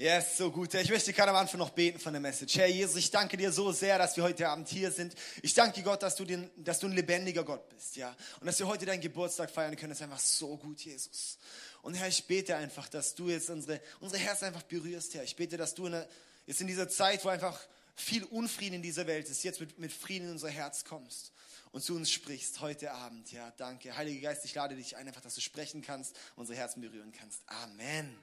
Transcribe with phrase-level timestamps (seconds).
[0.00, 0.72] Yes, so gut.
[0.74, 2.56] Ich möchte gerade am Anfang noch beten von der Message.
[2.56, 5.12] Herr Jesus, ich danke dir so sehr, dass wir heute Abend hier sind.
[5.42, 8.14] Ich danke Gott, dass du, den, dass du ein lebendiger Gott bist, ja.
[8.38, 9.88] Und dass wir heute deinen Geburtstag feiern können.
[9.88, 11.36] Das ist einfach so gut, Jesus.
[11.82, 15.24] Und Herr, ich bete einfach, dass du jetzt unsere, unsere Herzen einfach berührst, Herr.
[15.24, 16.08] Ich bete, dass du in der,
[16.46, 17.60] jetzt in dieser Zeit, wo einfach
[17.96, 21.32] viel Unfrieden in dieser Welt ist, jetzt mit, mit Frieden in unser Herz kommst
[21.72, 23.32] und zu uns sprichst heute Abend.
[23.32, 23.96] Ja, danke.
[23.96, 27.40] Heiliger Geist, ich lade dich ein, einfach, dass du sprechen kannst, unsere Herzen berühren kannst.
[27.46, 28.16] Amen.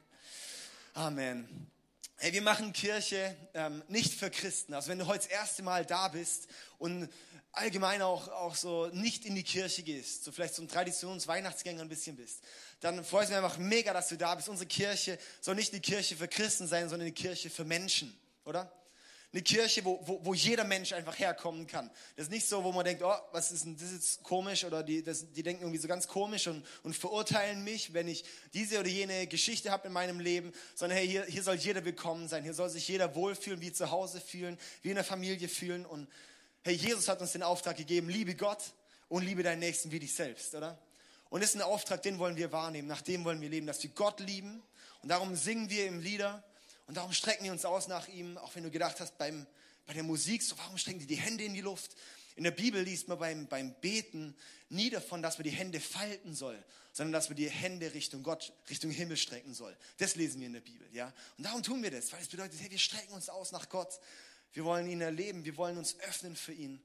[0.97, 1.69] Amen.
[2.15, 4.73] Hey, wir machen Kirche ähm, nicht für Christen.
[4.73, 7.09] Also wenn du heute das erste Mal da bist und
[7.51, 12.15] allgemein auch, auch so nicht in die Kirche gehst, so vielleicht ein Traditions-Weihnachtsgänger ein bisschen
[12.15, 12.45] bist,
[12.79, 14.47] dann freue ich mich einfach mega, dass du da bist.
[14.47, 18.71] Unsere Kirche soll nicht die Kirche für Christen sein, sondern die Kirche für Menschen, oder?
[19.35, 21.91] Eine Kirche, wo, wo, wo jeder Mensch einfach herkommen kann.
[22.15, 24.81] Das ist nicht so, wo man denkt, oh, was ist denn das jetzt komisch oder
[24.81, 28.79] die, das, die denken irgendwie so ganz komisch und, und verurteilen mich, wenn ich diese
[28.79, 32.43] oder jene Geschichte habe in meinem Leben, sondern hey, hier, hier soll jeder willkommen sein.
[32.43, 36.07] Hier soll sich jeder wohlfühlen, wie zu Hause fühlen, wie in der Familie fühlen und
[36.63, 38.63] hey, Jesus hat uns den Auftrag gegeben, liebe Gott
[39.09, 40.79] und liebe deinen Nächsten wie dich selbst, oder?
[41.29, 43.83] Und das ist ein Auftrag, den wollen wir wahrnehmen, nach dem wollen wir leben, dass
[43.83, 44.63] wir Gott lieben
[45.01, 46.41] und darum singen wir im Lieder
[46.87, 49.45] und darum strecken wir uns aus nach ihm, auch wenn du gedacht hast, beim,
[49.85, 51.95] bei der Musik, so warum strecken die die Hände in die Luft?
[52.35, 54.35] In der Bibel liest man beim, beim Beten
[54.69, 58.51] nie davon, dass man die Hände falten soll, sondern dass man die Hände Richtung Gott,
[58.69, 59.75] Richtung Himmel strecken soll.
[59.97, 61.13] Das lesen wir in der Bibel, ja.
[61.37, 63.99] Und darum tun wir das, weil es bedeutet, hey, wir strecken uns aus nach Gott.
[64.53, 66.81] Wir wollen ihn erleben, wir wollen uns öffnen für ihn.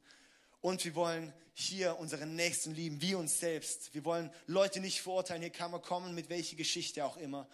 [0.61, 3.93] Und wir wollen hier unseren Nächsten lieben, wie uns selbst.
[3.95, 5.43] Wir wollen Leute nicht verurteilen.
[5.43, 7.49] Hier kann man kommen, mit welcher Geschichte auch immer.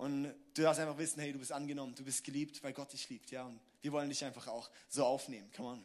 [0.00, 3.10] Und du darfst einfach wissen, hey, du bist angenommen, du bist geliebt, weil Gott dich
[3.10, 3.44] liebt, ja.
[3.44, 5.50] Und wir wollen dich einfach auch so aufnehmen.
[5.54, 5.84] Come on.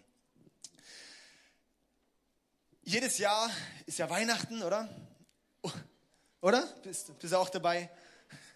[2.84, 3.52] Jedes Jahr
[3.86, 4.88] ist ja Weihnachten, oder?
[6.40, 6.66] Oder?
[6.82, 7.90] Bist, bist du auch dabei?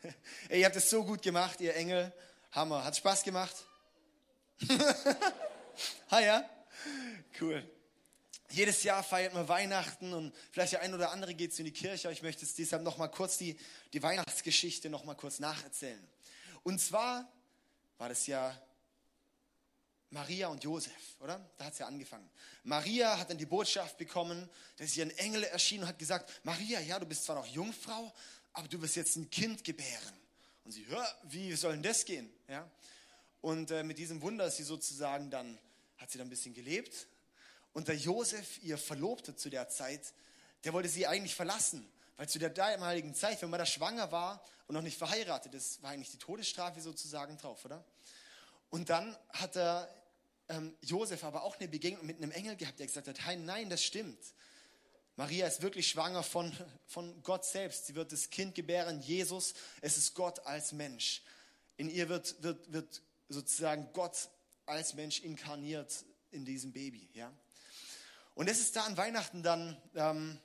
[0.47, 2.13] Ey, ihr habt es so gut gemacht, ihr Engel.
[2.51, 2.85] Hammer.
[2.85, 3.65] Hat Spaß gemacht?
[6.09, 6.49] ha ja?
[7.37, 7.69] Cool.
[8.51, 12.11] Jedes Jahr feiert man Weihnachten und vielleicht der ein oder andere geht in die Kirche.
[12.11, 13.57] Ich möchte jetzt deshalb noch mal kurz die,
[13.93, 16.07] die Weihnachtsgeschichte noch mal kurz nacherzählen.
[16.63, 17.31] Und zwar
[17.99, 18.59] war das ja
[20.11, 21.39] Maria und Josef, oder?
[21.57, 22.27] Da hat es ja angefangen.
[22.63, 26.79] Maria hat dann die Botschaft bekommen, dass ihr ein Engel erschien und hat gesagt, Maria,
[26.79, 28.11] ja, du bist zwar noch Jungfrau,
[28.53, 30.13] aber du wirst jetzt ein Kind gebären.
[30.63, 32.31] Und sie, hör, wie soll denn das gehen?
[32.47, 32.67] Ja?
[33.41, 35.59] Und äh, mit diesem Wunder ist sie sozusagen dann,
[35.97, 37.07] hat sie dann ein bisschen gelebt,
[37.73, 40.13] und der Josef, ihr Verlobter zu der Zeit,
[40.63, 41.89] der wollte sie eigentlich verlassen.
[42.17, 45.81] Weil zu der damaligen Zeit, wenn man da schwanger war und noch nicht verheiratet ist,
[45.81, 47.85] war eigentlich die Todesstrafe sozusagen drauf, oder?
[48.69, 49.89] Und dann hat der
[50.49, 53.69] ähm, Josef aber auch eine Begegnung mit einem Engel gehabt, der gesagt hat, hey, nein,
[53.69, 54.19] das stimmt.
[55.15, 56.55] Maria ist wirklich schwanger von,
[56.85, 57.87] von Gott selbst.
[57.87, 59.53] Sie wird das Kind gebären, Jesus.
[59.81, 61.21] Es ist Gott als Mensch.
[61.77, 64.29] In ihr wird, wird, wird sozusagen Gott
[64.65, 67.31] als Mensch inkarniert in diesem Baby, ja.
[68.39, 70.39] Und es ist da an Weihnachten dann ähm,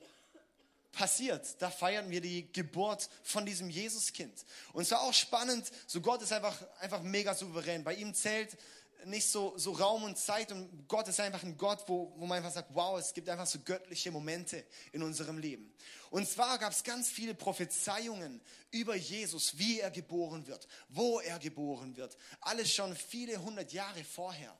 [0.91, 1.55] passiert.
[1.61, 4.33] Da feiern wir die Geburt von diesem Jesuskind.
[4.73, 7.85] Und es war auch spannend, so Gott ist einfach, einfach mega souverän.
[7.85, 8.57] Bei ihm zählt
[9.05, 12.39] nicht so, so Raum und Zeit und Gott ist einfach ein Gott, wo, wo man
[12.39, 15.73] einfach sagt, wow, es gibt einfach so göttliche Momente in unserem Leben.
[16.09, 18.41] Und zwar gab es ganz viele Prophezeiungen
[18.71, 22.17] über Jesus, wie er geboren wird, wo er geboren wird.
[22.41, 24.53] Alles schon viele hundert Jahre vorher.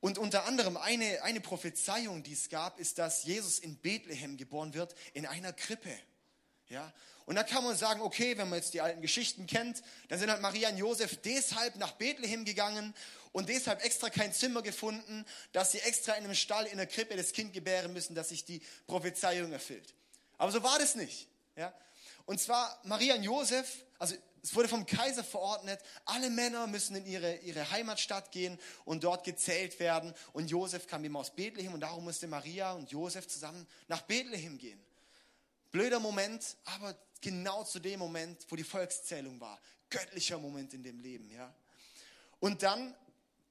[0.00, 4.72] Und unter anderem eine, eine Prophezeiung, die es gab, ist, dass Jesus in Bethlehem geboren
[4.72, 5.94] wird, in einer Krippe.
[6.68, 6.92] Ja?
[7.26, 10.30] Und da kann man sagen, okay, wenn man jetzt die alten Geschichten kennt, dann sind
[10.30, 12.94] halt Maria und Josef deshalb nach Bethlehem gegangen
[13.32, 17.16] und deshalb extra kein Zimmer gefunden, dass sie extra in einem Stall in der Krippe
[17.16, 19.94] das Kind gebären müssen, dass sich die Prophezeiung erfüllt.
[20.38, 21.28] Aber so war das nicht.
[21.56, 21.74] Ja?
[22.24, 27.06] Und zwar Maria und Josef, also es wurde vom Kaiser verordnet, alle Männer müssen in
[27.06, 30.14] ihre, ihre Heimatstadt gehen und dort gezählt werden.
[30.32, 34.56] Und Josef kam eben aus Bethlehem und darum musste Maria und Josef zusammen nach Bethlehem
[34.58, 34.80] gehen.
[35.70, 39.60] Blöder Moment, aber genau zu dem Moment, wo die Volkszählung war.
[39.90, 41.54] Göttlicher Moment in dem Leben, ja.
[42.38, 42.94] Und dann,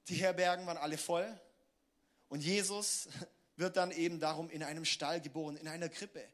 [0.07, 1.39] die Herbergen waren alle voll
[2.29, 3.09] und Jesus
[3.57, 6.25] wird dann eben darum in einem Stall geboren, in einer Krippe.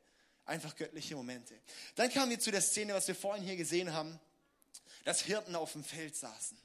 [0.45, 1.59] Einfach göttliche Momente.
[1.95, 4.19] Dann kamen wir zu der Szene, was wir vorhin hier gesehen haben
[5.05, 6.57] dass Hirten auf dem Feld saßen.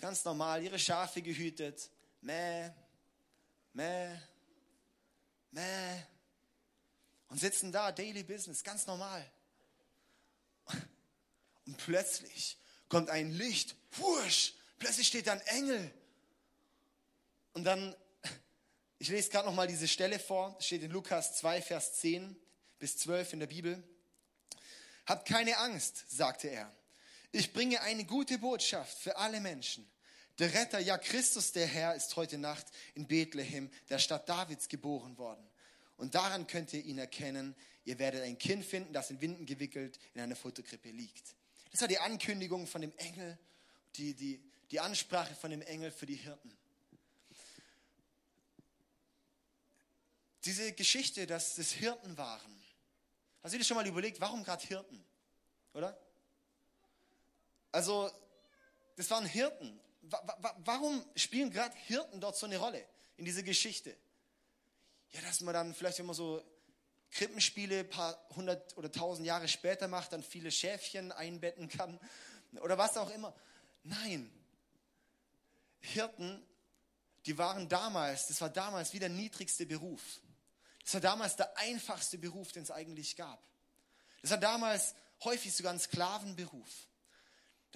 [0.00, 1.88] Ganz normal, ihre Schafe gehütet.
[2.20, 2.70] Mäh,
[3.72, 4.14] mäh,
[5.52, 6.02] mäh.
[7.28, 9.24] Und sitzen da, Daily Business, ganz normal.
[11.64, 12.58] Und plötzlich
[12.88, 15.90] kommt ein Licht, wusch, plötzlich steht da ein Engel.
[17.52, 17.96] Und dann,
[18.98, 22.36] ich lese gerade nochmal diese Stelle vor, steht in Lukas 2, Vers 10
[22.78, 23.82] bis 12 in der Bibel.
[25.06, 26.72] Habt keine Angst, sagte er.
[27.32, 29.86] Ich bringe eine gute Botschaft für alle Menschen.
[30.38, 35.16] Der Retter, ja Christus der Herr, ist heute Nacht in Bethlehem, der Stadt Davids, geboren
[35.16, 35.46] worden.
[35.96, 37.54] Und daran könnt ihr ihn erkennen.
[37.84, 41.34] Ihr werdet ein Kind finden, das in Winden gewickelt in einer Futterkrippe liegt.
[41.70, 43.38] Das war die Ankündigung von dem Engel,
[43.96, 46.56] die, die, die Ansprache von dem Engel für die Hirten.
[50.44, 52.62] Diese Geschichte, dass das Hirten waren.
[53.42, 55.04] Hast du dir schon mal überlegt, warum gerade Hirten?
[55.72, 55.98] Oder?
[57.76, 58.10] Also,
[58.96, 59.80] das waren Hirten
[60.58, 62.84] warum spielen gerade Hirten dort so eine Rolle
[63.16, 63.96] in dieser Geschichte?
[65.10, 66.42] Ja, dass man dann vielleicht, wenn man so
[67.12, 71.98] Krippenspiele ein paar hundert oder tausend Jahre später macht, dann viele Schäfchen einbetten kann
[72.60, 73.34] oder was auch immer.
[73.84, 74.30] Nein,
[75.80, 76.44] Hirten,
[77.24, 80.02] die waren damals, das war damals wie der niedrigste Beruf.
[80.84, 83.42] Das war damals der einfachste Beruf, den es eigentlich gab.
[84.22, 84.94] Das war damals
[85.24, 86.68] häufig sogar ein Sklavenberuf.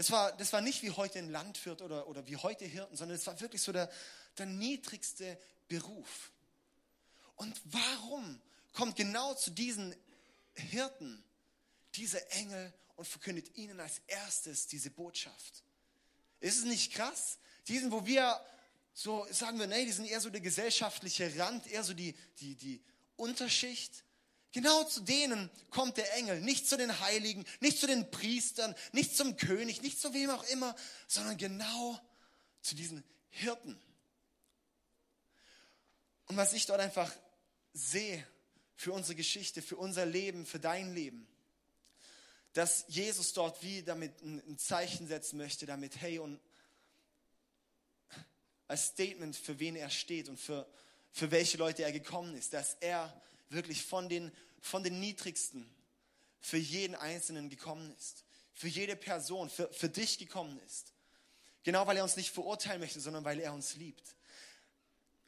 [0.01, 3.19] Das war, das war nicht wie heute ein Landwirt oder, oder wie heute Hirten, sondern
[3.19, 3.93] es war wirklich so der,
[4.39, 5.39] der niedrigste
[5.69, 6.33] Beruf.
[7.37, 8.41] Und warum
[8.73, 9.95] kommt genau zu diesen
[10.55, 11.23] Hirten
[11.97, 15.65] dieser Engel und verkündet ihnen als erstes diese Botschaft?
[16.39, 17.37] Ist es nicht krass?
[17.69, 18.41] Diesen, wo wir
[18.95, 22.55] so sagen wir, nee, die sind eher so der gesellschaftliche Rand, eher so die, die,
[22.55, 22.83] die
[23.17, 24.03] Unterschicht.
[24.53, 29.17] Genau zu denen kommt der Engel, nicht zu den Heiligen, nicht zu den Priestern, nicht
[29.17, 30.75] zum König, nicht zu wem auch immer,
[31.07, 32.01] sondern genau
[32.61, 33.81] zu diesen Hirten.
[36.27, 37.13] Und was ich dort einfach
[37.73, 38.27] sehe
[38.75, 41.29] für unsere Geschichte, für unser Leben, für dein Leben,
[42.53, 46.41] dass Jesus dort wie damit ein Zeichen setzen möchte, damit, hey, und
[48.67, 50.69] als Statement, für wen er steht und für,
[51.13, 53.21] für welche Leute er gekommen ist, dass er
[53.51, 55.69] wirklich von den, von den Niedrigsten
[56.41, 58.25] für jeden Einzelnen gekommen ist.
[58.55, 60.93] Für jede Person, für, für dich gekommen ist.
[61.63, 64.17] Genau weil er uns nicht verurteilen möchte, sondern weil er uns liebt.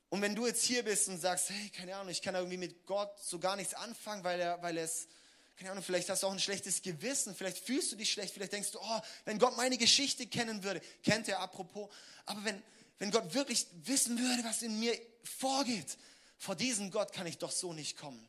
[0.09, 2.85] Und wenn du jetzt hier bist und sagst, hey, keine Ahnung, ich kann irgendwie mit
[2.87, 5.09] Gott so gar nichts anfangen, weil er, weil es,
[5.57, 8.53] keine Ahnung, vielleicht hast du auch ein schlechtes Gewissen, vielleicht fühlst du dich schlecht, vielleicht
[8.53, 11.89] denkst du, oh, wenn Gott meine Geschichte kennen würde, kennt er apropos,
[12.27, 12.63] aber wenn,
[12.99, 15.97] wenn Gott wirklich wissen würde, was in mir vorgeht,
[16.43, 18.29] vor diesen Gott kann ich doch so nicht kommen.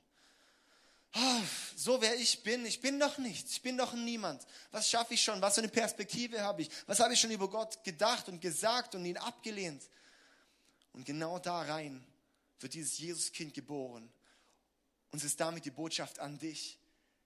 [1.15, 1.41] Oh,
[1.75, 4.45] so wer ich bin, ich bin doch nichts, ich bin doch Niemand.
[4.69, 5.41] Was schaffe ich schon?
[5.41, 6.69] Was für eine Perspektive habe ich?
[6.85, 9.89] Was habe ich schon über Gott gedacht und gesagt und ihn abgelehnt?
[10.91, 12.05] Und genau da rein
[12.59, 14.07] wird dieses Jesuskind geboren.
[15.09, 16.77] Und es ist damit die Botschaft an dich.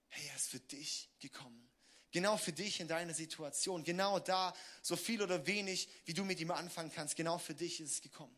[0.08, 1.68] Hey, er ist für dich gekommen.
[2.12, 3.84] Genau für dich in deiner Situation.
[3.84, 7.14] Genau da, so viel oder wenig, wie du mit ihm anfangen kannst.
[7.14, 8.34] Genau für dich ist es gekommen.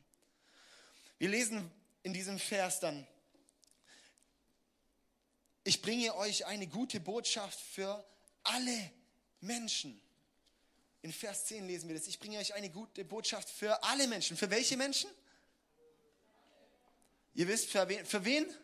[1.19, 1.70] Wir lesen
[2.02, 3.06] in diesem Vers dann,
[5.64, 8.05] ich bringe euch eine gute Botschaft für
[8.43, 8.91] alle
[9.41, 10.00] Menschen.
[11.02, 12.06] In Vers 10 lesen wir das.
[12.06, 14.37] Ich bringe euch eine gute Botschaft für alle Menschen.
[14.37, 15.11] Für welche Menschen?
[17.35, 18.05] Ihr wisst, für wen?
[18.05, 18.55] Für, wen?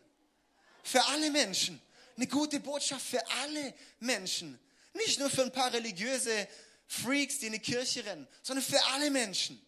[0.87, 1.81] für alle Menschen.
[2.15, 4.59] Eine gute Botschaft für alle Menschen.
[4.93, 6.47] Nicht nur für ein paar religiöse
[6.87, 9.61] Freaks, die in die Kirche rennen, sondern für alle Menschen.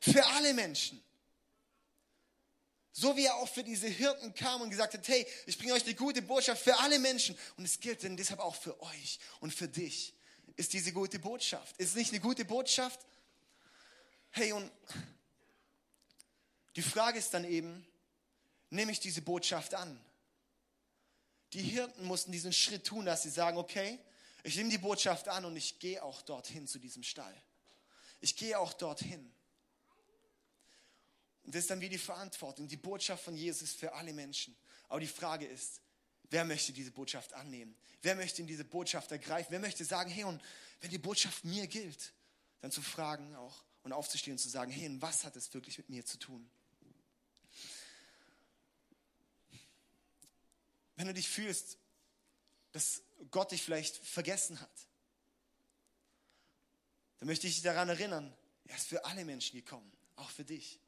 [0.00, 1.02] Für alle Menschen.
[2.92, 5.84] So wie er auch für diese Hirten kam und gesagt hat, hey, ich bringe euch
[5.84, 7.36] eine gute Botschaft für alle Menschen.
[7.56, 10.14] Und es gilt denn deshalb auch für euch und für dich.
[10.56, 11.74] Ist diese gute Botschaft.
[11.78, 13.00] Ist nicht eine gute Botschaft?
[14.30, 14.70] Hey, und
[16.76, 17.86] die Frage ist dann eben,
[18.68, 19.98] nehme ich diese Botschaft an?
[21.54, 23.98] Die Hirten mussten diesen Schritt tun, dass sie sagen, okay,
[24.42, 27.34] ich nehme die Botschaft an und ich gehe auch dorthin zu diesem Stall.
[28.20, 29.31] Ich gehe auch dorthin.
[31.44, 32.68] Und das ist dann wie die Verantwortung.
[32.68, 34.56] Die Botschaft von Jesus für alle Menschen.
[34.88, 35.80] Aber die Frage ist,
[36.30, 37.74] wer möchte diese Botschaft annehmen?
[38.02, 39.50] Wer möchte in diese Botschaft ergreifen?
[39.50, 40.40] Wer möchte sagen, hey, und
[40.80, 42.12] wenn die Botschaft mir gilt,
[42.60, 45.78] dann zu fragen auch und aufzustehen und zu sagen, hey, und was hat es wirklich
[45.78, 46.48] mit mir zu tun?
[50.96, 51.78] Wenn du dich fühlst,
[52.72, 54.70] dass Gott dich vielleicht vergessen hat,
[57.18, 58.34] dann möchte ich dich daran erinnern,
[58.66, 60.78] er ist für alle Menschen gekommen, auch für dich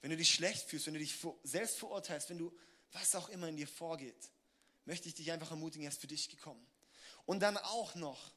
[0.00, 2.56] wenn du dich schlecht fühlst, wenn du dich selbst verurteilst, wenn du
[2.92, 4.30] was auch immer in dir vorgeht,
[4.84, 6.66] möchte ich dich einfach ermutigen, er ist für dich gekommen.
[7.26, 8.32] Und dann auch noch,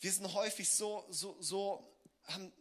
[0.00, 2.52] wir sind häufig so, so, so, haben,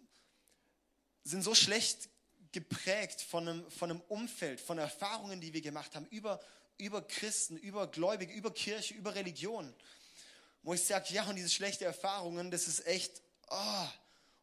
[1.23, 2.09] sind so schlecht
[2.51, 6.39] geprägt von einem, von einem Umfeld, von Erfahrungen, die wir gemacht haben, über,
[6.77, 9.73] über Christen, über Gläubige, über Kirche, über Religion.
[10.61, 13.87] Wo ich sage, ja, und diese schlechten Erfahrungen, das ist echt, oh,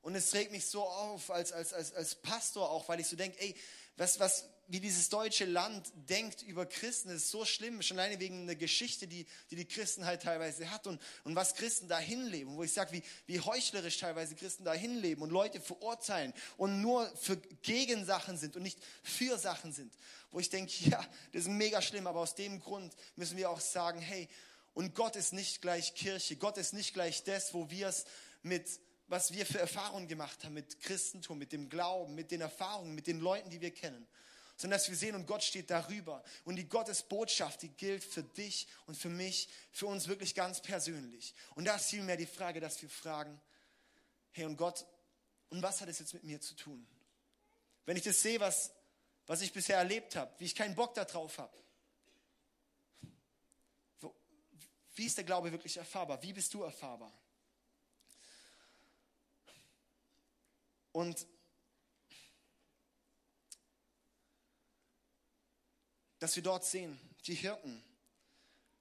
[0.03, 3.17] Und es regt mich so auf als, als, als, als Pastor auch, weil ich so
[3.17, 3.55] denke, ey,
[3.97, 8.47] was, was, wie dieses deutsche Land denkt über Christen, ist so schlimm, schon alleine wegen
[8.47, 12.57] der Geschichte, die die, die Christen halt teilweise hat und, und was Christen da hinleben,
[12.57, 17.07] wo ich sage, wie, wie heuchlerisch teilweise Christen da hinleben und Leute verurteilen und nur
[17.17, 19.93] für Gegensachen sind und nicht für Sachen sind.
[20.31, 23.61] Wo ich denke, ja, das ist mega schlimm, aber aus dem Grund müssen wir auch
[23.61, 24.29] sagen, hey,
[24.73, 28.05] und Gott ist nicht gleich Kirche, Gott ist nicht gleich das, wo wir es
[28.43, 28.67] mit
[29.11, 33.09] was wir für Erfahrungen gemacht haben mit Christentum, mit dem Glauben, mit den Erfahrungen, mit
[33.09, 34.07] den Leuten, die wir kennen.
[34.57, 36.23] Sondern dass wir sehen und Gott steht darüber.
[36.45, 41.35] Und die Gottesbotschaft, die gilt für dich und für mich, für uns wirklich ganz persönlich.
[41.57, 43.41] Und da ist vielmehr die Frage, dass wir fragen,
[44.31, 44.87] hey und Gott,
[45.49, 46.87] und was hat es jetzt mit mir zu tun?
[47.87, 48.71] Wenn ich das sehe, was,
[49.27, 51.57] was ich bisher erlebt habe, wie ich keinen Bock darauf habe.
[54.95, 56.23] Wie ist der Glaube wirklich erfahrbar?
[56.23, 57.13] Wie bist du erfahrbar?
[60.93, 61.27] Und
[66.19, 67.83] dass wir dort sehen, die Hirten,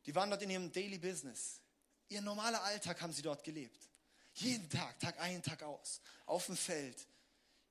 [0.06, 1.62] die waren dort in ihrem Daily Business.
[2.08, 3.90] Ihr normaler Alltag haben sie dort gelebt.
[4.34, 7.08] Jeden Tag, Tag ein, Tag aus, auf dem Feld,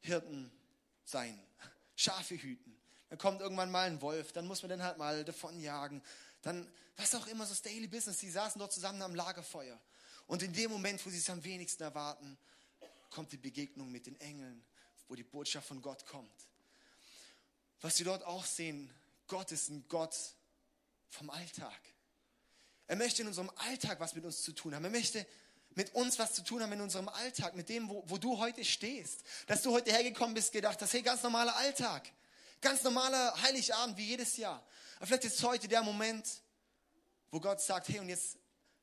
[0.00, 0.50] Hirten
[1.04, 1.38] sein,
[1.96, 2.76] Schafe hüten.
[3.08, 6.02] Dann kommt irgendwann mal ein Wolf, dann muss man den halt mal davon jagen.
[6.42, 8.18] Dann, was auch immer, so das Daily Business.
[8.18, 9.80] Die saßen dort zusammen am Lagerfeuer.
[10.26, 12.38] Und in dem Moment, wo sie es am wenigsten erwarten,
[13.10, 14.64] kommt die Begegnung mit den Engeln,
[15.08, 16.48] wo die Botschaft von Gott kommt.
[17.80, 18.92] Was wir dort auch sehen,
[19.26, 20.16] Gott ist ein Gott
[21.10, 21.80] vom Alltag.
[22.86, 24.84] Er möchte in unserem Alltag was mit uns zu tun haben.
[24.84, 25.26] Er möchte
[25.74, 28.64] mit uns was zu tun haben in unserem Alltag, mit dem, wo, wo du heute
[28.64, 29.22] stehst.
[29.46, 32.10] Dass du heute hergekommen bist, gedacht hast, hey, ganz normaler Alltag.
[32.60, 34.66] Ganz normaler Heiligabend wie jedes Jahr.
[34.96, 36.26] Aber vielleicht ist heute der Moment,
[37.30, 38.38] wo Gott sagt, hey, und jetzt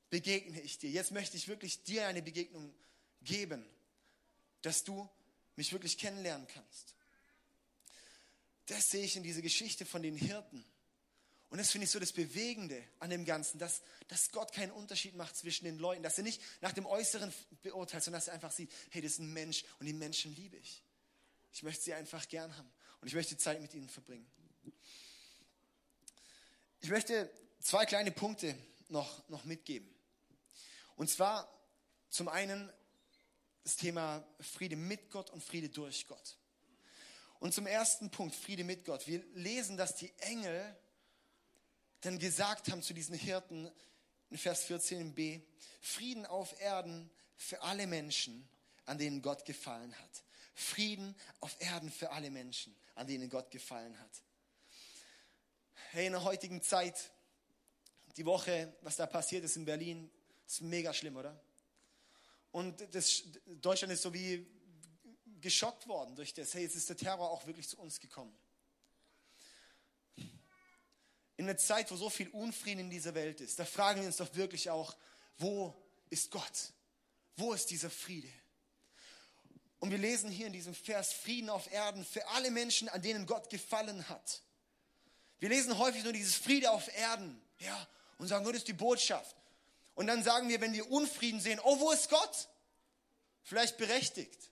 [0.10, 0.90] begegne ich dir.
[0.90, 2.74] Jetzt möchte ich wirklich dir eine Begegnung
[3.22, 3.68] geben
[4.66, 5.08] dass du
[5.56, 6.96] mich wirklich kennenlernen kannst.
[8.66, 10.66] Das sehe ich in dieser Geschichte von den Hirten.
[11.50, 15.16] Und das finde ich so das Bewegende an dem Ganzen, dass, dass Gott keinen Unterschied
[15.16, 17.32] macht zwischen den Leuten, dass er nicht nach dem Äußeren
[17.62, 20.58] beurteilt, sondern dass er einfach sieht, hey, das ist ein Mensch und die Menschen liebe
[20.58, 20.84] ich.
[21.54, 22.70] Ich möchte sie einfach gern haben
[23.02, 24.26] und ich möchte Zeit mit ihnen verbringen.
[26.82, 27.30] Ich möchte
[27.62, 28.58] zwei kleine Punkte
[28.90, 29.88] noch, noch mitgeben.
[30.96, 31.50] Und zwar
[32.10, 32.72] zum einen
[33.66, 36.38] das Thema Friede mit Gott und Friede durch Gott.
[37.40, 39.08] Und zum ersten Punkt, Friede mit Gott.
[39.08, 40.78] Wir lesen, dass die Engel
[42.02, 43.70] dann gesagt haben zu diesen Hirten
[44.30, 45.42] in Vers 14b,
[45.82, 48.48] Frieden auf Erden für alle Menschen,
[48.86, 50.24] an denen Gott gefallen hat.
[50.54, 54.22] Frieden auf Erden für alle Menschen, an denen Gott gefallen hat.
[55.90, 57.12] Hey, in der heutigen Zeit,
[58.16, 60.12] die Woche, was da passiert ist in Berlin,
[60.46, 61.42] ist mega schlimm, oder?
[62.56, 63.24] Und das,
[63.60, 64.48] Deutschland ist so wie
[65.42, 66.54] geschockt worden durch das.
[66.54, 68.34] Hey, jetzt ist der Terror auch wirklich zu uns gekommen.
[71.36, 74.16] In einer Zeit, wo so viel Unfrieden in dieser Welt ist, da fragen wir uns
[74.16, 74.96] doch wirklich auch,
[75.38, 75.76] wo
[76.10, 76.72] ist Gott?
[77.36, 78.32] Wo ist dieser Friede?
[79.80, 83.26] Und wir lesen hier in diesem Vers Frieden auf Erden für alle Menschen, an denen
[83.26, 84.42] Gott gefallen hat.
[85.40, 87.86] Wir lesen häufig nur dieses Friede auf Erden, ja,
[88.18, 89.36] und sagen, das ist die Botschaft.
[89.96, 92.50] Und dann sagen wir, wenn wir Unfrieden sehen, oh, wo ist Gott?
[93.44, 94.52] Vielleicht berechtigt.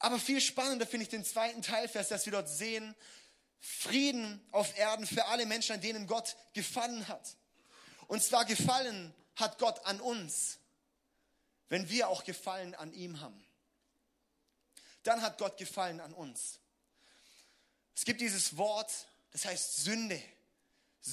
[0.00, 2.94] Aber viel spannender finde ich den zweiten Teilvers, dass wir dort sehen,
[3.60, 7.36] Frieden auf Erden für alle Menschen, an denen Gott gefallen hat.
[8.06, 10.58] Und zwar gefallen hat Gott an uns,
[11.68, 13.44] wenn wir auch Gefallen an ihm haben.
[15.02, 16.60] Dann hat Gott Gefallen an uns.
[17.94, 18.90] Es gibt dieses Wort,
[19.32, 20.22] das heißt Sünde.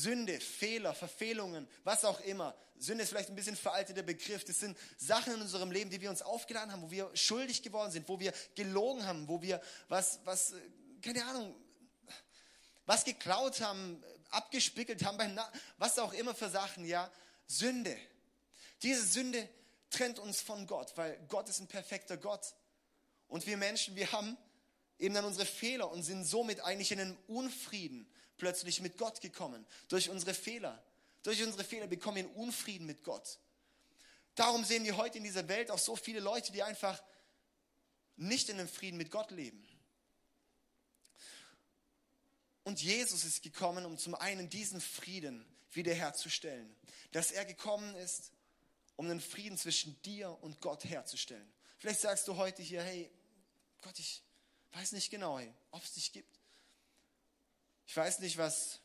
[0.02, 2.56] Sünde, Fehler, Verfehlungen, was auch immer.
[2.78, 4.44] Sünde ist vielleicht ein bisschen veralteter Begriff.
[4.44, 7.92] Das sind Sachen in unserem Leben, die wir uns aufgeladen haben, wo wir schuldig geworden
[7.92, 10.60] sind, wo wir gelogen haben, wo wir was, was, äh,
[11.02, 11.56] keine Ahnung,
[12.86, 17.10] was geklaut haben, abgespickelt haben, beim Na was auch immer für Sachen, ja.
[17.48, 17.98] Sünde.
[18.84, 19.48] Diese Sünde
[19.90, 22.54] trennt uns von Gott, weil Gott ist ein perfekter Gott.
[23.28, 24.38] Und wir Menschen, wir haben
[25.00, 29.65] eben dann unsere Fehler und sind somit eigentlich in einem Unfrieden plötzlich mit Gott gekommen.
[29.88, 30.82] Durch unsere Fehler.
[31.24, 33.39] Durch unsere Fehler bekommen wir einen Unfrieden mit Gott.
[34.36, 37.01] Darum sehen wir heute in dieser Welt auch so viele Leute, die einfach
[38.18, 39.65] nicht in einem Frieden mit Gott leben.
[42.63, 46.75] Und Jesus ist gekommen, um zum einen diesen Frieden wiederherzustellen.
[47.12, 48.32] Dass er gekommen ist,
[48.96, 51.48] um einen Frieden zwischen dir und Gott herzustellen.
[51.77, 53.12] Vielleicht sagst du heute hier, hey,
[53.82, 54.24] Gott, ich
[54.74, 55.39] weiß nicht genau,
[55.72, 56.35] ob es dich gibt.
[57.86, 58.80] Ich weiß nicht, was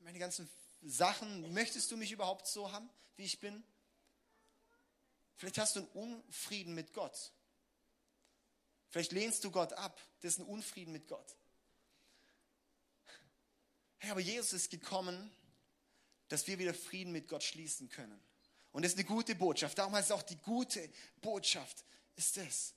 [0.00, 0.48] meine ganzen
[0.82, 3.62] Sachen, möchtest du mich überhaupt so haben, wie ich bin?
[5.36, 7.32] Vielleicht hast du einen Unfrieden mit Gott.
[8.88, 10.00] Vielleicht lehnst du Gott ab.
[10.20, 11.36] Das ist ein Unfrieden mit Gott.
[13.98, 15.30] Hey, aber Jesus ist gekommen,
[16.28, 18.20] dass wir wieder Frieden mit Gott schließen können.
[18.72, 19.78] Und das ist eine gute Botschaft.
[19.78, 20.90] Darum heißt es auch die gute
[21.20, 21.84] Botschaft
[22.16, 22.74] ist es.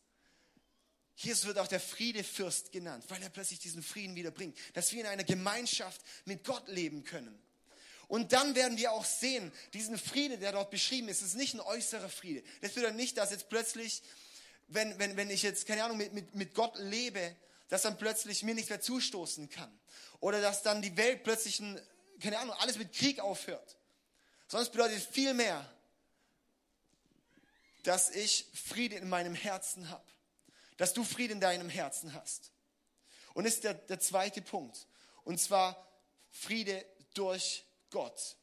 [1.16, 5.02] Jesus wird auch der Friedefürst genannt, weil er plötzlich diesen Frieden wieder bringt, dass wir
[5.02, 7.40] in einer Gemeinschaft mit Gott leben können.
[8.08, 11.62] Und dann werden wir auch sehen, diesen Friede, der dort beschrieben ist, ist nicht ein
[11.62, 12.44] äußerer Friede.
[12.62, 14.04] Das bedeutet nicht, dass jetzt plötzlich,
[14.68, 17.36] wenn, wenn, wenn ich jetzt, keine Ahnung, mit, mit, mit Gott lebe,
[17.70, 19.80] dass dann plötzlich mir nichts mehr zustoßen kann.
[20.20, 21.80] Oder dass dann die Welt plötzlich, ein,
[22.20, 23.78] keine Ahnung, alles mit Krieg aufhört.
[24.52, 25.68] Es bedeutet viel mehr,
[27.82, 30.06] dass ich Friede in meinem Herzen habe.
[30.78, 32.52] Dass du Friede in deinem Herzen hast.
[33.34, 34.88] Und ist der, der zweite Punkt.
[35.24, 35.88] Und zwar
[36.30, 38.36] Friede durch Gott.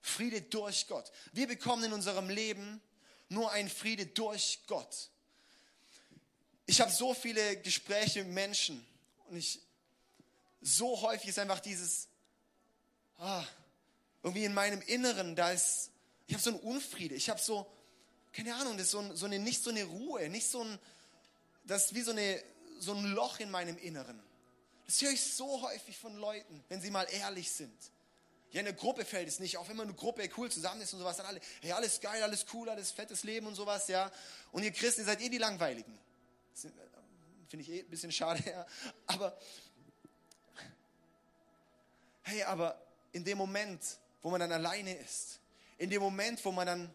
[0.00, 1.10] Friede durch Gott.
[1.32, 2.80] Wir bekommen in unserem Leben
[3.28, 5.10] nur einen Friede durch Gott.
[6.66, 8.84] Ich habe so viele Gespräche mit Menschen
[9.28, 9.60] und ich
[10.60, 12.08] so häufig ist einfach dieses
[13.18, 13.44] ah,
[14.22, 15.90] irgendwie in meinem Inneren, da ist
[16.26, 17.70] ich habe so einen Unfriede, ich habe so
[18.32, 20.78] keine Ahnung, das ist so, so eine nicht so eine Ruhe, nicht so ein
[21.66, 22.42] das ist wie so eine
[22.78, 24.20] so ein Loch in meinem Inneren.
[24.86, 27.76] Das höre ich so häufig von Leuten, wenn sie mal ehrlich sind.
[28.52, 30.92] Ja, in der Gruppe fällt es nicht auf, wenn man eine Gruppe cool zusammen ist
[30.92, 34.10] und sowas, dann alle, hey, alles geil, alles cool, alles fettes Leben und sowas, ja.
[34.52, 35.92] Und ihr Christen, ihr seid eh die Langweiligen.
[35.92, 36.68] Äh,
[37.48, 38.66] finde ich eh ein bisschen schade, ja.
[39.06, 39.36] Aber,
[42.22, 42.80] hey, aber
[43.12, 43.82] in dem Moment,
[44.22, 45.40] wo man dann alleine ist,
[45.78, 46.94] in dem Moment, wo man dann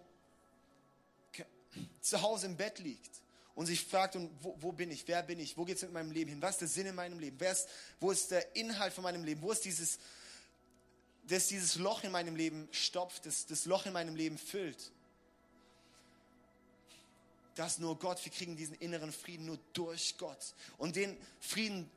[2.00, 3.22] zu Hause im Bett liegt
[3.56, 5.94] und sich fragt, und wo, wo bin ich, wer bin ich, wo geht es mit
[5.94, 7.68] meinem Leben hin, was ist der Sinn in meinem Leben, wer ist,
[8.00, 10.00] wo ist der Inhalt von meinem Leben, wo ist dieses,
[11.28, 14.92] das dieses Loch in meinem Leben stopft, das, das Loch in meinem Leben füllt.
[17.56, 20.54] Das nur Gott, wir kriegen diesen inneren Frieden nur durch Gott.
[20.78, 21.90] Und den Frieden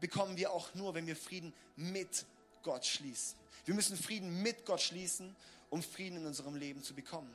[0.00, 2.24] bekommen wir auch nur, wenn wir Frieden mit
[2.62, 3.36] Gott schließen.
[3.64, 5.34] Wir müssen Frieden mit Gott schließen,
[5.68, 7.34] um Frieden in unserem Leben zu bekommen.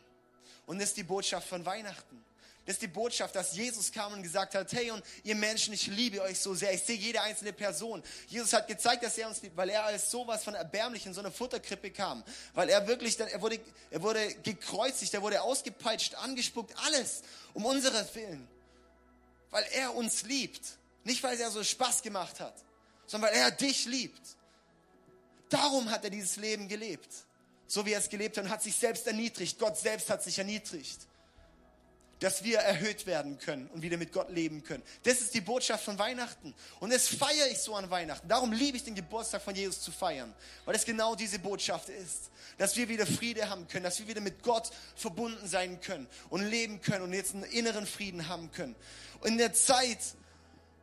[0.65, 2.23] Und das ist die Botschaft von Weihnachten.
[2.65, 5.86] Das ist die Botschaft, dass Jesus kam und gesagt hat, hey und ihr Menschen, ich
[5.86, 6.73] liebe euch so sehr.
[6.73, 8.01] Ich sehe jede einzelne Person.
[8.28, 11.19] Jesus hat gezeigt, dass er uns liebt, weil er als sowas von erbärmlich in so
[11.19, 12.23] eine Futterkrippe kam.
[12.56, 13.60] Weil er wirklich, dann, er wurde,
[13.91, 17.21] er wurde gekreuzigt, er wurde ausgepeitscht, angespuckt, alles
[17.54, 18.47] um unsere Willen.
[19.51, 20.65] Weil er uns liebt.
[21.04, 22.56] Nicht, weil er so Spaß gemacht hat,
[23.06, 24.21] sondern weil er dich liebt.
[25.49, 27.10] Darum hat er dieses Leben gelebt.
[27.67, 29.60] So wie er es gelebt hat und hat sich selbst erniedrigt.
[29.60, 30.97] Gott selbst hat sich erniedrigt
[32.19, 34.84] dass wir erhöht werden können und wieder mit Gott leben können.
[35.04, 36.54] Das ist die Botschaft von Weihnachten.
[36.80, 38.28] Und das feiere ich so an Weihnachten.
[38.28, 42.32] Darum liebe ich den Geburtstag von Jesus zu feiern, weil es genau diese Botschaft ist.
[42.58, 46.43] Dass wir wieder Friede haben können, dass wir wieder mit Gott verbunden sein können und
[46.43, 48.75] leben können und jetzt einen inneren Frieden haben können.
[49.19, 49.99] Und in der Zeit,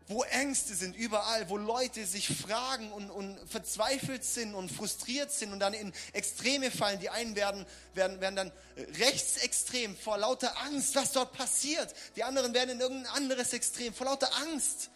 [0.08, 5.52] wo Ängste sind, überall, wo Leute sich fragen und, und verzweifelt sind und frustriert sind
[5.52, 6.98] und dann in Extreme fallen.
[7.00, 8.52] Die einen werden, werden, werden dann
[8.98, 11.94] rechtsextrem vor lauter Angst, was dort passiert.
[12.16, 14.90] Die anderen werden in irgendein anderes Extrem vor lauter Angst.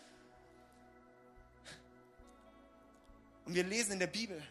[3.45, 4.43] Und wir lesen in der Bibel,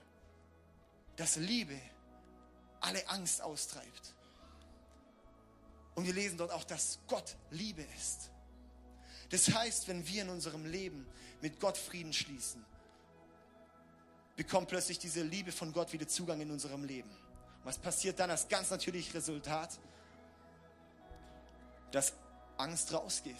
[1.18, 1.80] dass Liebe
[2.80, 4.14] alle Angst austreibt.
[5.96, 8.30] Und wir lesen dort auch, dass Gott Liebe ist.
[9.30, 11.06] Das heißt, wenn wir in unserem Leben
[11.42, 12.64] mit Gott Frieden schließen,
[14.36, 17.10] bekommt plötzlich diese Liebe von Gott wieder Zugang in unserem Leben.
[17.10, 19.80] Und was passiert dann als ganz natürliches Resultat?
[21.92, 22.14] Dass
[22.58, 23.36] Angst rausgeht.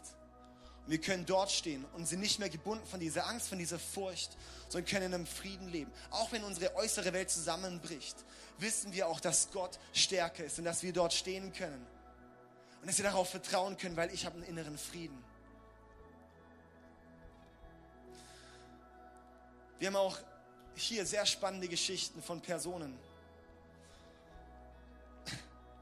[0.86, 3.80] Und wir können dort stehen und sind nicht mehr gebunden von dieser Angst, von dieser
[3.80, 4.38] Furcht,
[4.70, 5.92] sondern können in einem Frieden leben.
[6.12, 8.16] Auch wenn unsere äußere Welt zusammenbricht,
[8.60, 11.86] wissen wir auch, dass Gott stärker ist und dass wir dort stehen können.
[12.82, 15.25] Und dass wir darauf vertrauen können, weil ich habe einen inneren Frieden.
[19.80, 20.18] Wir haben auch
[20.76, 22.98] hier sehr spannende Geschichten von Personen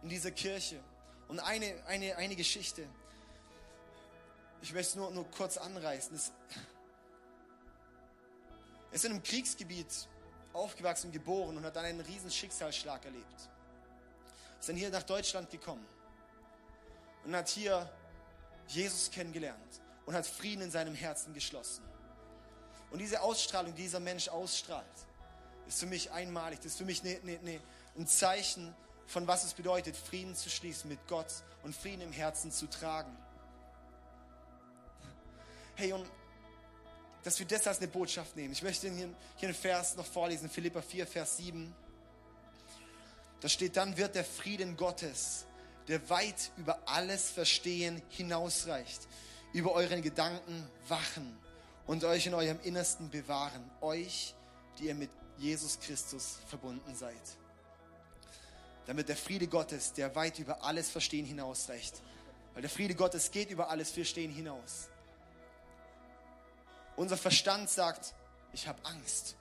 [0.01, 0.79] in dieser Kirche.
[1.27, 2.87] Und eine, eine, eine Geschichte,
[4.61, 6.15] ich möchte es nur, nur kurz anreißen.
[6.15, 6.31] Es
[8.91, 10.07] ist in einem Kriegsgebiet
[10.53, 13.49] aufgewachsen, geboren und hat dann einen riesen Schicksalsschlag erlebt.
[14.59, 15.85] Ist dann hier nach Deutschland gekommen
[17.25, 17.91] und hat hier
[18.67, 21.83] Jesus kennengelernt und hat Frieden in seinem Herzen geschlossen.
[22.93, 24.85] Und diese Ausstrahlung, die dieser Mensch ausstrahlt,
[25.67, 26.59] ist für mich einmalig.
[26.59, 27.59] Das ist für mich eine, eine, eine,
[27.97, 28.71] ein Zeichen
[29.07, 31.25] von was es bedeutet, Frieden zu schließen mit Gott
[31.63, 33.17] und Frieden im Herzen zu tragen.
[35.73, 36.07] Hey, und
[37.23, 38.53] dass wir das als eine Botschaft nehmen.
[38.53, 41.73] Ich möchte hier, hier einen Vers noch vorlesen, Philippa 4, Vers 7.
[43.41, 45.47] Da steht, dann wird der Frieden Gottes,
[45.87, 49.01] der weit über alles Verstehen hinausreicht,
[49.51, 51.39] über euren Gedanken wachen
[51.87, 53.69] und euch in eurem Innersten bewahren.
[53.81, 54.35] Euch,
[54.79, 57.21] die ihr mit Jesus Christus verbunden seid.
[58.85, 62.01] Damit der Friede Gottes, der weit über alles Verstehen hinausreicht,
[62.53, 64.89] weil der Friede Gottes geht über alles Verstehen hinaus.
[66.95, 68.13] Unser Verstand sagt,
[68.51, 69.35] ich habe Angst.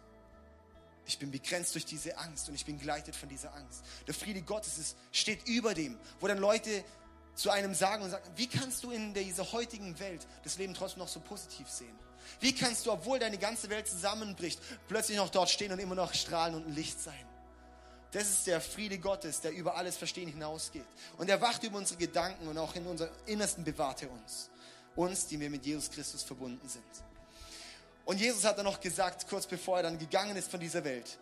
[1.05, 3.85] Ich bin begrenzt durch diese Angst und ich bin geleitet von dieser Angst.
[4.07, 6.85] Der Friede Gottes ist, steht über dem, wo dann Leute
[7.35, 11.01] zu einem sagen und sagen, wie kannst du in dieser heutigen Welt das Leben trotzdem
[11.01, 11.99] noch so positiv sehen?
[12.41, 16.15] Wie kannst du, obwohl deine ganze Welt zusammenbricht, plötzlich noch dort stehen und immer noch
[16.15, 17.27] strahlen und Licht sein?
[18.13, 20.85] Das ist der Friede Gottes, der über alles Verstehen hinausgeht.
[21.17, 24.51] Und er wacht über unsere Gedanken und auch in unserem Innersten bewahrt er uns.
[24.95, 26.85] Uns, die wir mit Jesus Christus verbunden sind.
[28.05, 31.19] Und Jesus hat dann noch gesagt, kurz bevor er dann gegangen ist von dieser Welt,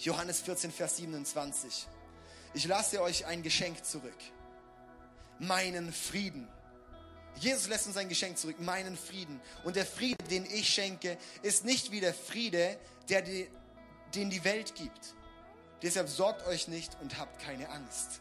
[0.00, 1.86] Johannes 14, Vers 27,
[2.54, 4.18] ich lasse euch ein Geschenk zurück,
[5.38, 6.48] meinen Frieden.
[7.40, 9.40] Jesus lässt uns ein Geschenk zurück, meinen Frieden.
[9.64, 13.48] Und der Friede, den ich schenke, ist nicht wie der Friede, der die,
[14.14, 15.14] den die Welt gibt.
[15.82, 18.20] Deshalb sorgt euch nicht und habt keine Angst.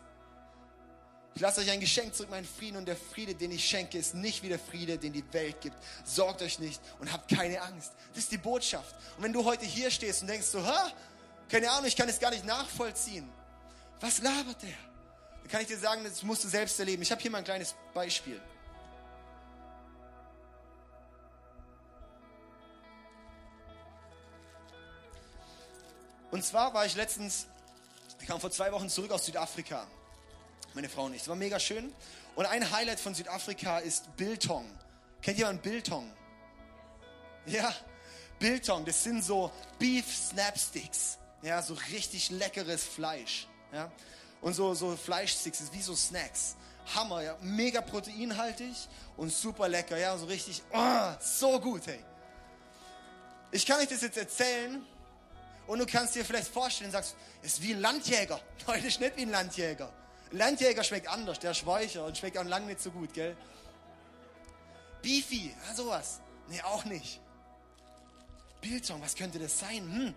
[1.36, 2.78] Ich lasse euch ein Geschenk zurück, meinen Frieden.
[2.78, 5.78] Und der Friede, den ich schenke, ist nicht wie der Friede, den die Welt gibt.
[6.04, 7.92] Sorgt euch nicht und habt keine Angst.
[8.10, 8.96] Das ist die Botschaft.
[9.18, 10.92] Und wenn du heute hier stehst und denkst so, ha,
[11.50, 13.30] keine Ahnung, ich kann es gar nicht nachvollziehen.
[14.00, 14.70] Was labert der?
[15.42, 17.02] Dann kann ich dir sagen, das musst du selbst erleben.
[17.02, 18.42] Ich habe hier mal ein kleines Beispiel.
[26.32, 27.48] Und zwar war ich letztens,
[28.20, 29.88] ich kam vor zwei Wochen zurück aus Südafrika
[30.78, 31.24] meine Frau nicht.
[31.24, 31.92] Es war mega schön.
[32.36, 34.66] Und ein Highlight von Südafrika ist Biltong.
[35.24, 36.14] Kennt jemand Biltong?
[37.48, 37.74] Ja,
[38.38, 41.18] Biltong, das sind so Beef Snapsticks.
[41.42, 43.48] Ja, so richtig leckeres Fleisch.
[43.74, 43.92] Ja,
[44.42, 46.56] und so, so Fleischsticks, ist wie so Snacks.
[46.94, 48.76] Hammer, ja, mega proteinhaltig
[49.18, 49.98] und super lecker.
[49.98, 52.06] Ja, so richtig, oh, so gut, hey.
[53.50, 54.86] Ich kann euch das jetzt erzählen
[55.68, 58.40] und du kannst dir vielleicht vorstellen, sagst, es ist wie ein Landjäger.
[58.68, 59.92] Nein, ist nicht wie ein Landjäger.
[60.32, 63.36] Landjäger schmeckt anders, der ist weicher und schmeckt auch lang nicht so gut, gell?
[65.02, 66.20] Beefy, ja, sowas.
[66.50, 67.20] Nee, auch nicht.
[68.62, 69.84] Biltong, was könnte das sein?
[69.84, 70.14] Hm,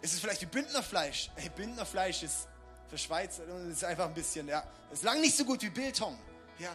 [0.00, 1.30] ist es vielleicht wie Bündnerfleisch?
[1.36, 2.48] Hey, Bündnerfleisch ist
[2.88, 6.18] für Schweiz, ist einfach ein bisschen, ja, ist lang nicht so gut wie Biltong,
[6.58, 6.74] ja.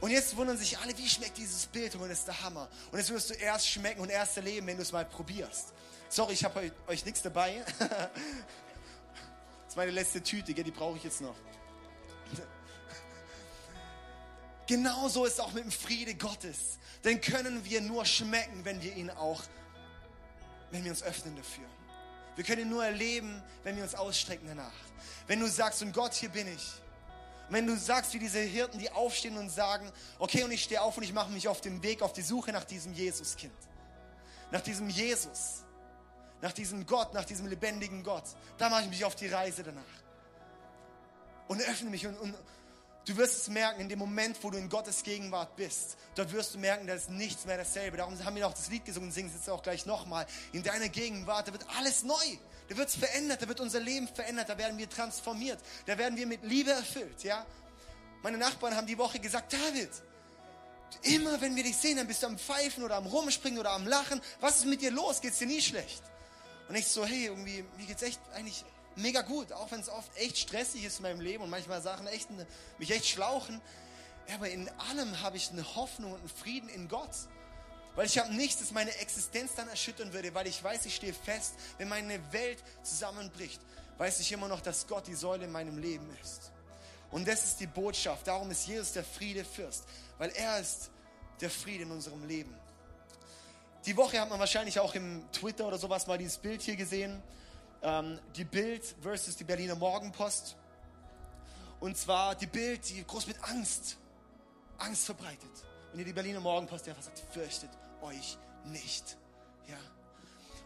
[0.00, 2.02] Und jetzt wundern sich alle, wie schmeckt dieses Biltong?
[2.02, 2.68] Und das ist der Hammer.
[2.90, 5.74] Und jetzt wirst du erst schmecken und erst erleben, wenn du es mal probierst.
[6.10, 7.64] Sorry, ich habe euch, euch nichts dabei.
[7.78, 7.88] das
[9.68, 10.64] ist meine letzte Tüte, gell?
[10.64, 11.36] die brauche ich jetzt noch.
[14.66, 16.80] Genauso ist auch mit dem Friede Gottes.
[17.04, 19.40] Den können wir nur schmecken, wenn wir ihn auch,
[20.72, 21.68] wenn wir uns öffnen dafür.
[22.34, 24.72] Wir können ihn nur erleben, wenn wir uns ausstrecken danach.
[25.28, 26.72] Wenn du sagst, und Gott, hier bin ich.
[27.50, 30.96] wenn du sagst, wie diese Hirten, die aufstehen und sagen, okay, und ich stehe auf
[30.96, 33.54] und ich mache mich auf den Weg, auf die Suche nach diesem Jesuskind.
[34.50, 35.62] Nach diesem Jesus.
[36.42, 38.24] Nach diesem Gott, nach diesem lebendigen Gott.
[38.58, 39.82] Da mache ich mich auf die Reise danach.
[41.48, 42.34] Und öffne mich und, und,
[43.06, 46.54] Du wirst es merken, in dem Moment, wo du in Gottes Gegenwart bist, dort wirst
[46.54, 47.96] du merken, da ist nichts mehr dasselbe.
[47.96, 50.26] Darum haben wir auch das Lied gesungen und singen es jetzt auch gleich nochmal.
[50.52, 52.14] In deiner Gegenwart, da wird alles neu.
[52.68, 56.16] Da wird es verändert, da wird unser Leben verändert, da werden wir transformiert, da werden
[56.16, 57.44] wir mit Liebe erfüllt, ja.
[58.22, 59.90] Meine Nachbarn haben die Woche gesagt, David,
[61.02, 63.88] immer wenn wir dich sehen, dann bist du am Pfeifen oder am Rumspringen oder am
[63.88, 64.20] Lachen.
[64.40, 65.20] Was ist mit dir los?
[65.20, 66.02] Geht's dir nie schlecht?
[66.70, 70.16] Und ich so, hey, irgendwie, mir geht's echt eigentlich mega gut, auch wenn es oft
[70.16, 72.28] echt stressig ist in meinem Leben und manchmal Sachen echt,
[72.78, 73.60] mich echt schlauchen.
[74.32, 77.10] Aber in allem habe ich eine Hoffnung und einen Frieden in Gott.
[77.96, 81.12] Weil ich habe nichts, das meine Existenz dann erschüttern würde, weil ich weiß, ich stehe
[81.12, 83.60] fest, wenn meine Welt zusammenbricht,
[83.98, 86.52] weiß ich immer noch, dass Gott die Säule in meinem Leben ist.
[87.10, 88.28] Und das ist die Botschaft.
[88.28, 89.86] Darum ist Jesus der Friedefürst,
[90.18, 90.88] weil er ist
[91.40, 92.54] der Friede in unserem Leben.
[93.86, 97.22] Die Woche hat man wahrscheinlich auch im Twitter oder sowas mal dieses Bild hier gesehen
[97.82, 100.56] ähm, die Bild versus die Berliner Morgenpost.
[101.80, 103.96] Und zwar die Bild, die groß mit Angst,
[104.78, 105.50] Angst verbreitet.
[105.92, 107.70] Und die Berliner Morgenpost, die einfach sagt, fürchtet
[108.02, 109.16] euch nicht.
[109.66, 109.78] Ja.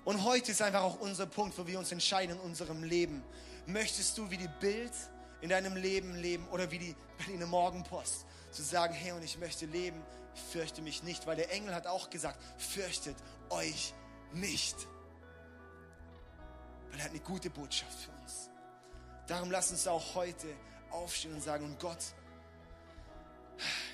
[0.04, 3.22] Und heute ist einfach auch unser Punkt, wo wir uns entscheiden in unserem Leben.
[3.66, 4.92] Möchtest du wie die Bild
[5.40, 8.26] in deinem Leben leben oder wie die Berliner Morgenpost?
[8.50, 10.02] Zu sagen, hey, und ich möchte leben,
[10.52, 13.16] fürchte mich nicht, weil der Engel hat auch gesagt, fürchtet
[13.50, 13.94] euch
[14.32, 14.76] nicht
[16.94, 18.50] weil er hat eine gute Botschaft für uns.
[19.26, 20.46] Darum lass uns auch heute
[20.90, 21.98] aufstehen und sagen, und Gott,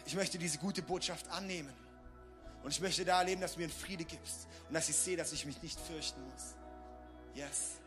[0.05, 1.72] ich möchte diese gute Botschaft annehmen.
[2.62, 5.16] Und ich möchte da erleben, dass du mir einen Friede gibst und dass ich sehe,
[5.16, 6.55] dass ich mich nicht fürchten muss.
[7.35, 7.81] Yes.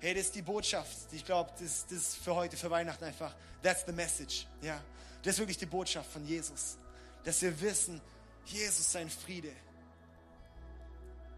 [0.00, 0.94] Hey, das ist die Botschaft.
[1.12, 4.46] Ich glaube, das, das ist für heute, für Weihnachten einfach, that's the message.
[4.60, 4.78] Ja,
[5.22, 6.76] das ist wirklich die Botschaft von Jesus.
[7.24, 8.00] Dass wir wissen,
[8.44, 9.52] Jesus, sein Friede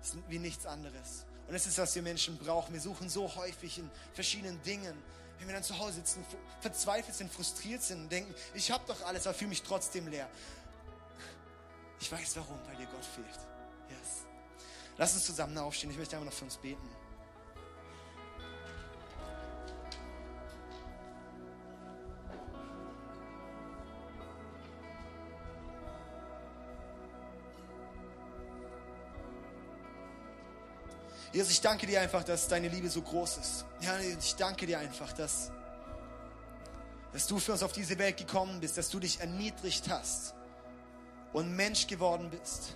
[0.03, 1.25] ist wie nichts anderes.
[1.47, 2.73] Und das ist, was wir Menschen brauchen.
[2.73, 4.97] Wir suchen so häufig in verschiedenen Dingen.
[5.39, 6.25] Wenn wir dann zu Hause sitzen,
[6.61, 10.29] verzweifelt sind, frustriert sind und denken, ich habe doch alles, aber fühle mich trotzdem leer.
[12.01, 13.27] Ich weiß warum, weil dir Gott fehlt.
[13.89, 14.25] Yes.
[14.97, 15.91] Lass uns zusammen aufstehen.
[15.91, 16.89] Ich möchte einfach noch für uns beten.
[31.37, 33.67] Jesus, ich danke dir einfach, dass deine Liebe so groß ist.
[33.83, 35.53] Ja, ich danke dir einfach, dass,
[37.13, 40.33] dass du für uns auf diese Welt gekommen bist, dass du dich erniedrigt hast
[41.35, 42.75] und Mensch geworden bist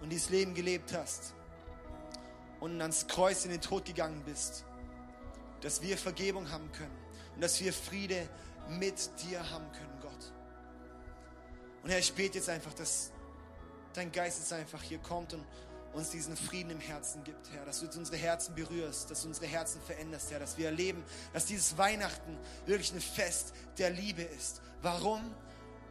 [0.00, 1.34] und dieses Leben gelebt hast
[2.60, 4.64] und ans Kreuz in den Tod gegangen bist,
[5.62, 6.96] dass wir Vergebung haben können
[7.34, 8.28] und dass wir Friede
[8.68, 10.32] mit dir haben können, Gott.
[11.82, 13.10] Und Herr, ich bete jetzt einfach, dass
[13.94, 15.44] dein Geist jetzt einfach hier kommt und
[15.92, 19.46] uns diesen Frieden im Herzen gibt, Herr, dass du unsere Herzen berührst, dass du unsere
[19.46, 24.62] Herzen veränderst, Herr, dass wir erleben, dass dieses Weihnachten wirklich ein Fest der Liebe ist.
[24.80, 25.34] Warum?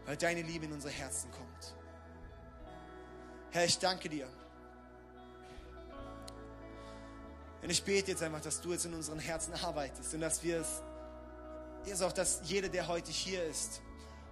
[0.05, 1.75] Weil deine Liebe in unsere Herzen kommt.
[3.51, 4.27] Herr, ich danke dir.
[7.61, 10.61] Und ich bete jetzt einfach, dass du jetzt in unseren Herzen arbeitest und dass wir
[10.61, 10.81] es,
[11.85, 13.81] ist auch, dass jeder, der heute hier ist,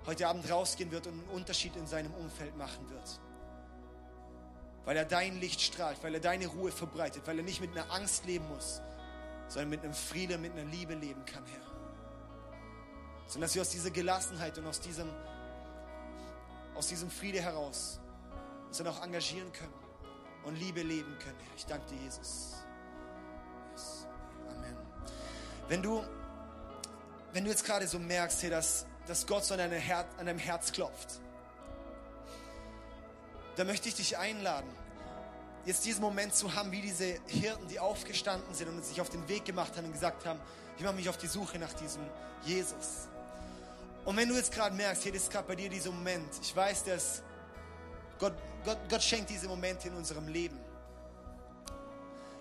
[0.08, 3.20] heute Abend rausgehen wird und einen Unterschied in seinem Umfeld machen wird
[4.86, 7.92] weil er dein Licht strahlt, weil er deine Ruhe verbreitet, weil er nicht mit einer
[7.92, 8.82] Angst leben muss,
[9.48, 11.62] sondern mit einem Frieden, mit einer Liebe leben kann, Herr.
[13.28, 15.10] Sondern dass wir aus dieser Gelassenheit und aus diesem,
[16.76, 18.00] aus diesem Friede heraus
[18.68, 19.74] uns dann auch engagieren können
[20.46, 21.56] und Liebe leben können, Herr.
[21.56, 22.56] Ich danke dir, Jesus.
[23.74, 24.08] Yes.
[24.50, 24.78] Amen.
[25.68, 26.04] Wenn du,
[27.34, 30.40] wenn du jetzt gerade so merkst, hey, dass, dass Gott so an, Her an deinem
[30.40, 31.20] Herz klopft,
[33.60, 34.70] da möchte ich dich einladen,
[35.66, 39.28] jetzt diesen Moment zu haben, wie diese Hirten, die aufgestanden sind und sich auf den
[39.28, 40.40] Weg gemacht haben und gesagt haben,
[40.78, 42.02] ich mache mich auf die Suche nach diesem
[42.46, 43.10] Jesus.
[44.06, 46.86] Und wenn du jetzt gerade merkst, hier ist gerade bei dir dieser Moment, ich weiß,
[46.86, 47.22] dass
[48.18, 50.58] Gott, Gott, Gott schenkt diese Momente in unserem Leben.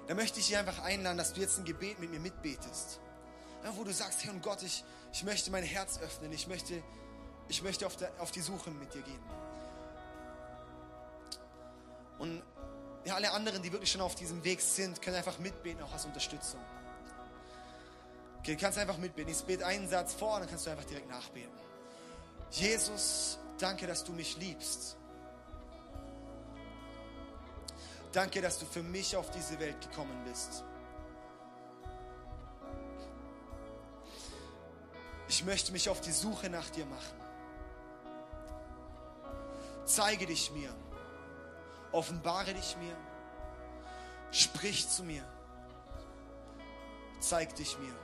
[0.07, 3.01] Da möchte ich dich einfach einladen, dass du jetzt ein Gebet mit mir mitbetest.
[3.65, 6.81] Ja, wo du sagst, Herr und Gott, ich, ich möchte mein Herz öffnen, ich möchte,
[7.49, 9.48] ich möchte auf, der, auf die Suche mit dir gehen.
[12.19, 12.43] Und
[13.11, 16.61] alle anderen, die wirklich schon auf diesem Weg sind, können einfach mitbeten, auch als Unterstützung.
[18.41, 19.33] Okay, du kannst einfach mitbeten.
[19.33, 21.53] Ich bete einen Satz vor und dann kannst du einfach direkt nachbeten.
[22.51, 24.97] Jesus, danke, dass du mich liebst.
[28.13, 30.65] Danke, dass du für mich auf diese Welt gekommen bist.
[35.29, 37.21] Ich möchte mich auf die Suche nach dir machen.
[39.85, 40.75] Zeige dich mir.
[41.93, 42.97] Offenbare dich mir.
[44.31, 45.25] Sprich zu mir.
[47.21, 47.95] Zeig dich mir.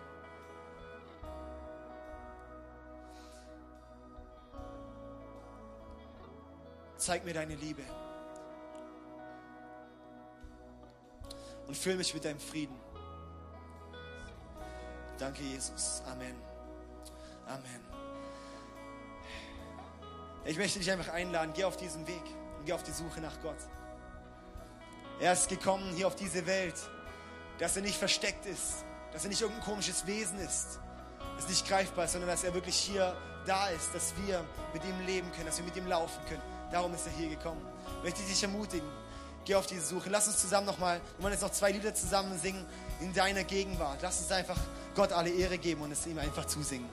[6.96, 7.82] Zeig mir deine Liebe.
[11.66, 12.78] Und füll mich mit deinem Frieden.
[15.18, 16.02] Danke, Jesus.
[16.06, 16.36] Amen.
[17.46, 17.80] Amen.
[20.46, 22.22] Ich möchte dich einfach einladen, geh auf diesen Weg
[22.64, 23.58] und geh auf die Suche nach Gott.
[25.20, 26.74] Er ist gekommen hier auf diese Welt,
[27.58, 30.80] dass er nicht versteckt ist, dass er nicht irgendein komisches Wesen ist,
[31.36, 35.06] das nicht greifbar ist, sondern dass er wirklich hier da ist, dass wir mit ihm
[35.06, 36.40] leben können, dass wir mit ihm laufen können.
[36.72, 37.60] Darum ist er hier gekommen.
[37.98, 38.88] Ich möchte dich ermutigen,
[39.44, 40.08] geh auf diese Suche.
[40.08, 42.64] Lass uns zusammen nochmal, wir wollen jetzt noch zwei Lieder zusammen singen
[43.00, 43.98] in deiner Gegenwart.
[44.00, 44.58] Lass uns einfach
[44.94, 46.88] Gott alle Ehre geben und es ihm einfach zusingen.